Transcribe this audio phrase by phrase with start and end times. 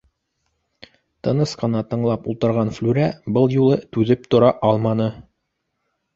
[1.27, 3.05] Тыныс ҡына тыңлап ултырған Флүрә
[3.37, 5.13] был юлы түҙеп тора алманы: